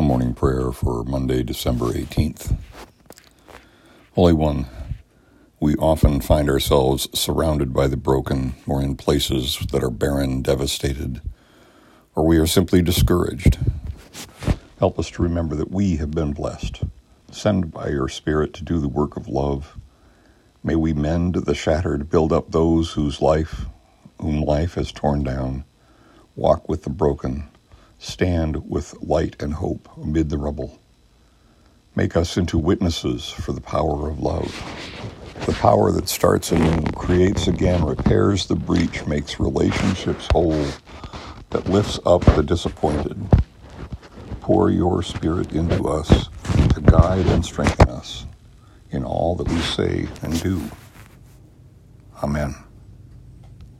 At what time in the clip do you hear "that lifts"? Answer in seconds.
41.50-42.00